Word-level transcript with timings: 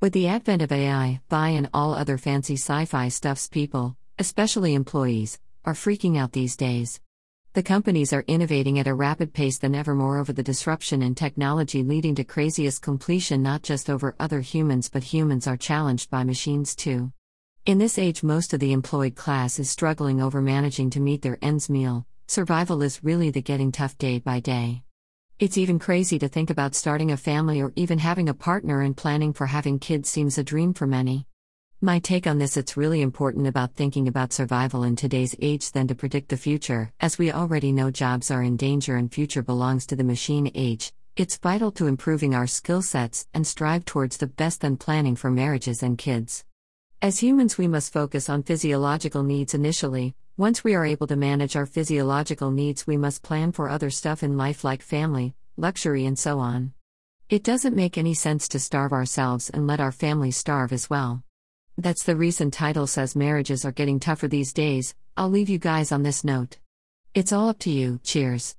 With 0.00 0.12
the 0.12 0.28
advent 0.28 0.62
of 0.62 0.70
AI, 0.70 1.20
Bi 1.28 1.48
and 1.48 1.68
all 1.74 1.92
other 1.92 2.18
fancy 2.18 2.54
sci 2.54 2.84
fi 2.84 3.08
stuffs, 3.08 3.48
people, 3.48 3.96
especially 4.16 4.74
employees, 4.74 5.40
are 5.64 5.74
freaking 5.74 6.16
out 6.16 6.30
these 6.30 6.56
days. 6.56 7.00
The 7.54 7.64
companies 7.64 8.12
are 8.12 8.22
innovating 8.28 8.78
at 8.78 8.86
a 8.86 8.94
rapid 8.94 9.34
pace 9.34 9.58
than 9.58 9.74
ever. 9.74 9.96
Moreover, 9.96 10.32
the 10.32 10.44
disruption 10.44 11.02
in 11.02 11.16
technology 11.16 11.82
leading 11.82 12.14
to 12.14 12.22
craziest 12.22 12.80
completion 12.80 13.42
not 13.42 13.64
just 13.64 13.90
over 13.90 14.14
other 14.20 14.38
humans 14.38 14.88
but 14.88 15.02
humans 15.02 15.48
are 15.48 15.56
challenged 15.56 16.10
by 16.10 16.22
machines 16.22 16.76
too. 16.76 17.10
In 17.66 17.78
this 17.78 17.98
age, 17.98 18.22
most 18.22 18.54
of 18.54 18.60
the 18.60 18.72
employed 18.72 19.16
class 19.16 19.58
is 19.58 19.68
struggling 19.68 20.22
over 20.22 20.40
managing 20.40 20.90
to 20.90 21.00
meet 21.00 21.22
their 21.22 21.38
ends 21.42 21.68
meal. 21.68 22.06
Survival 22.28 22.82
is 22.82 23.02
really 23.02 23.30
the 23.30 23.42
getting 23.42 23.72
tough 23.72 23.98
day 23.98 24.20
by 24.20 24.38
day. 24.38 24.84
It's 25.40 25.56
even 25.56 25.78
crazy 25.78 26.18
to 26.18 26.26
think 26.26 26.50
about 26.50 26.74
starting 26.74 27.12
a 27.12 27.16
family 27.16 27.62
or 27.62 27.72
even 27.76 28.00
having 28.00 28.28
a 28.28 28.34
partner 28.34 28.80
and 28.80 28.96
planning 28.96 29.32
for 29.32 29.46
having 29.46 29.78
kids 29.78 30.08
seems 30.08 30.36
a 30.36 30.42
dream 30.42 30.74
for 30.74 30.84
many. 30.84 31.28
My 31.80 32.00
take 32.00 32.26
on 32.26 32.38
this 32.38 32.56
it's 32.56 32.76
really 32.76 33.02
important 33.02 33.46
about 33.46 33.76
thinking 33.76 34.08
about 34.08 34.32
survival 34.32 34.82
in 34.82 34.96
today's 34.96 35.36
age 35.40 35.70
than 35.70 35.86
to 35.86 35.94
predict 35.94 36.30
the 36.30 36.36
future, 36.36 36.90
as 36.98 37.18
we 37.18 37.30
already 37.30 37.70
know 37.70 37.88
jobs 37.88 38.32
are 38.32 38.42
in 38.42 38.56
danger 38.56 38.96
and 38.96 39.14
future 39.14 39.44
belongs 39.44 39.86
to 39.86 39.94
the 39.94 40.02
machine 40.02 40.50
age. 40.56 40.92
It's 41.14 41.38
vital 41.38 41.70
to 41.72 41.86
improving 41.86 42.34
our 42.34 42.48
skill 42.48 42.82
sets 42.82 43.28
and 43.32 43.46
strive 43.46 43.84
towards 43.84 44.16
the 44.16 44.26
best 44.26 44.62
than 44.62 44.76
planning 44.76 45.14
for 45.14 45.30
marriages 45.30 45.84
and 45.84 45.96
kids. 45.96 46.44
As 47.00 47.20
humans, 47.20 47.56
we 47.56 47.68
must 47.68 47.92
focus 47.92 48.28
on 48.28 48.42
physiological 48.42 49.22
needs 49.22 49.54
initially, 49.54 50.16
once 50.36 50.64
we 50.64 50.74
are 50.74 50.84
able 50.84 51.06
to 51.06 51.14
manage 51.14 51.54
our 51.54 51.64
physiological 51.64 52.50
needs, 52.50 52.88
we 52.88 52.96
must 52.96 53.22
plan 53.22 53.52
for 53.52 53.68
other 53.68 53.88
stuff 53.88 54.24
in 54.24 54.36
life 54.36 54.64
like 54.64 54.82
family, 54.82 55.32
luxury, 55.56 56.06
and 56.06 56.18
so 56.18 56.40
on. 56.40 56.72
It 57.28 57.44
doesn't 57.44 57.76
make 57.76 57.98
any 57.98 58.14
sense 58.14 58.48
to 58.48 58.58
starve 58.58 58.92
ourselves 58.92 59.48
and 59.48 59.68
let 59.68 59.78
our 59.78 59.92
families 59.92 60.36
starve 60.36 60.72
as 60.72 60.90
well. 60.90 61.22
That's 61.76 62.02
the 62.02 62.16
reason 62.16 62.50
title 62.50 62.88
says 62.88 63.14
marriages 63.14 63.64
are 63.64 63.70
getting 63.70 64.00
tougher 64.00 64.26
these 64.26 64.52
days. 64.52 64.96
I'll 65.16 65.30
leave 65.30 65.48
you 65.48 65.58
guys 65.58 65.92
on 65.92 66.02
this 66.02 66.24
note. 66.24 66.58
It's 67.14 67.32
all 67.32 67.48
up 67.48 67.60
to 67.60 67.70
you. 67.70 68.00
Cheers. 68.02 68.56